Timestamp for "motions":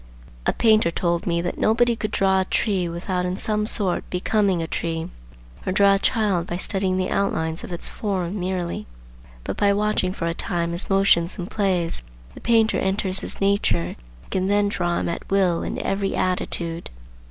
10.89-11.37